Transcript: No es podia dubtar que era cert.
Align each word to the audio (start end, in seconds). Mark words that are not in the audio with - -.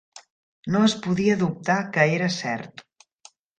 No 0.75 0.81
es 0.85 0.95
podia 1.03 1.35
dubtar 1.43 1.77
que 1.99 2.07
era 2.17 2.33
cert. 2.39 2.85